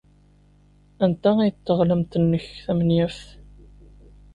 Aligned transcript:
Anta 1.03 1.31
ay 1.39 1.51
d 1.55 1.57
taɣlamt-nnek 1.65 2.45
tamenyaft? 2.63 3.27